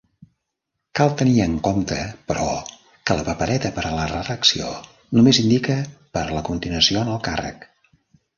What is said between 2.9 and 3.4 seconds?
que la